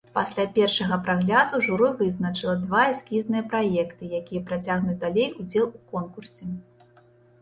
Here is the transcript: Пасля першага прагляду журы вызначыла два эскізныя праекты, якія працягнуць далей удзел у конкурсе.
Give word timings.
Пасля 0.13 0.43
першага 0.53 0.95
прагляду 1.07 1.59
журы 1.67 1.89
вызначыла 1.99 2.55
два 2.63 2.81
эскізныя 2.93 3.43
праекты, 3.53 4.03
якія 4.21 4.41
працягнуць 4.49 4.99
далей 5.07 5.33
удзел 5.45 5.65
у 5.77 5.87
конкурсе. 5.97 6.43